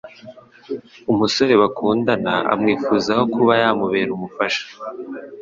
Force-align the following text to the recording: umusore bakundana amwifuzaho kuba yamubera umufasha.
umusore 1.11 1.53
bakundana 1.61 2.33
amwifuzaho 2.53 3.23
kuba 3.33 3.53
yamubera 3.61 4.09
umufasha. 4.17 4.65